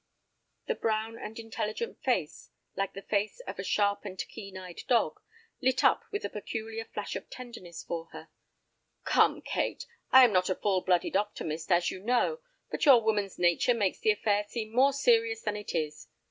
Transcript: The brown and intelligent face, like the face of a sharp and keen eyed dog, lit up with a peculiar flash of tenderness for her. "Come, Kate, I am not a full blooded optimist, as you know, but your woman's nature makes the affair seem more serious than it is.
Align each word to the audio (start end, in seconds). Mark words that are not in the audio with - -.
The 0.65 0.73
brown 0.73 1.19
and 1.19 1.37
intelligent 1.37 2.01
face, 2.01 2.49
like 2.75 2.93
the 2.93 3.03
face 3.03 3.39
of 3.41 3.59
a 3.59 3.63
sharp 3.63 4.03
and 4.03 4.17
keen 4.17 4.57
eyed 4.57 4.81
dog, 4.87 5.19
lit 5.61 5.83
up 5.83 6.05
with 6.11 6.25
a 6.25 6.29
peculiar 6.29 6.85
flash 6.85 7.15
of 7.15 7.29
tenderness 7.29 7.83
for 7.83 8.07
her. 8.07 8.29
"Come, 9.03 9.43
Kate, 9.43 9.85
I 10.11 10.23
am 10.23 10.33
not 10.33 10.49
a 10.49 10.55
full 10.55 10.81
blooded 10.81 11.15
optimist, 11.15 11.71
as 11.71 11.91
you 11.91 11.99
know, 12.01 12.39
but 12.71 12.83
your 12.87 13.03
woman's 13.03 13.37
nature 13.37 13.75
makes 13.75 13.99
the 13.99 14.09
affair 14.09 14.43
seem 14.47 14.73
more 14.73 14.91
serious 14.91 15.43
than 15.43 15.55
it 15.55 15.75
is. 15.75 16.07